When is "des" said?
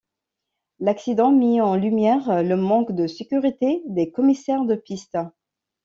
3.85-4.11